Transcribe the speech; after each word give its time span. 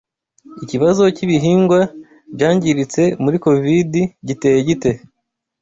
Ikibazo 0.63 1.03
cy’ibihingwa 1.15 1.79
byangiritse 2.35 3.01
muri 3.23 3.37
covidi 3.45 4.01
giteye 4.27 4.59
gite 4.67 4.91